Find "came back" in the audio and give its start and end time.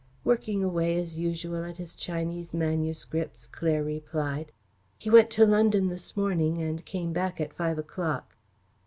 6.83-7.39